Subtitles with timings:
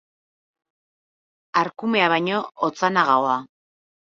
[1.63, 3.37] Arkumea baino otzanagoa.